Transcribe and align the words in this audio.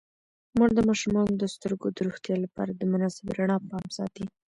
مور 0.57 0.69
د 0.75 0.79
ماشومانو 0.89 1.33
د 1.37 1.43
سترګو 1.55 1.87
د 1.91 1.97
روغتیا 2.07 2.35
لپاره 2.45 2.71
د 2.75 2.81
مناسب 2.91 3.25
رڼا 3.37 3.57
پام 3.69 3.85
ساتي. 3.97 4.25